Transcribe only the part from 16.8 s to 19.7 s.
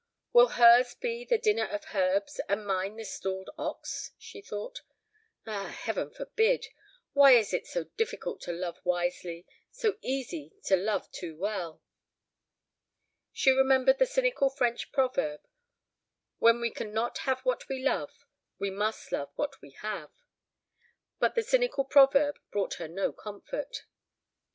not have what we love, we must love what we